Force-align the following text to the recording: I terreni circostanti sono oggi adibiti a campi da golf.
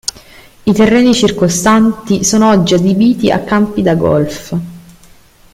I 0.63 0.73
terreni 0.73 1.13
circostanti 1.13 2.23
sono 2.23 2.49
oggi 2.49 2.73
adibiti 2.73 3.29
a 3.29 3.43
campi 3.43 3.83
da 3.83 3.93
golf. 3.93 4.57